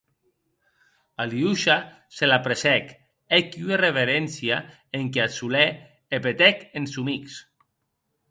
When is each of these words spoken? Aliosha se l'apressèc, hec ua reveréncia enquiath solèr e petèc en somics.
Aliosha 1.23 1.75
se 2.19 2.29
l'apressèc, 2.29 2.87
hec 3.39 3.53
ua 3.65 3.77
reveréncia 3.83 4.57
enquiath 5.01 5.37
solèr 5.37 5.67
e 6.19 6.21
petèc 6.25 6.65
en 6.81 6.89
somics. 6.95 7.37